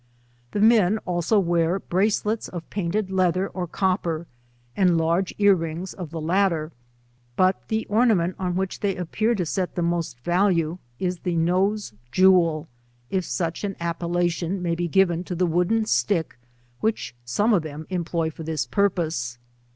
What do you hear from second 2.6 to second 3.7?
paioled leather or